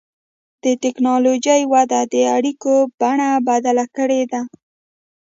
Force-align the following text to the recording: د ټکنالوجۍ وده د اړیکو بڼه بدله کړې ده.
د 0.63 0.65
ټکنالوجۍ 0.83 1.61
وده 1.73 1.99
د 2.13 2.15
اړیکو 2.35 2.73
بڼه 2.99 3.29
بدله 3.47 3.85
کړې 3.95 4.21
ده. 4.31 4.41